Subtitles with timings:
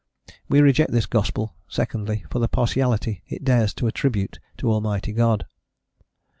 [0.49, 5.45] We reject this gospel, secondly, for the partiality it dares to attribute to Almighty God.